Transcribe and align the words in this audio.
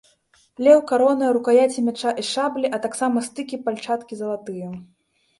Леў, 0.67 0.79
карона, 0.91 1.27
рукаяці 1.37 1.83
мяча 1.89 2.13
і 2.23 2.25
шаблі, 2.29 2.71
а 2.77 2.79
таксама 2.85 3.23
стыкі 3.27 3.59
пальчаткі 3.67 4.17
залатыя. 4.23 4.71